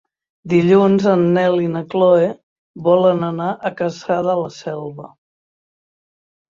Dilluns 0.53 1.05
en 1.11 1.25
Nel 1.35 1.61
i 1.65 1.67
na 1.75 1.83
Chloé 1.91 2.25
volen 2.89 3.23
anar 3.31 3.53
a 3.53 3.75
Cassà 3.85 4.21
de 4.33 4.39
la 4.45 4.53
Selva. 4.61 5.11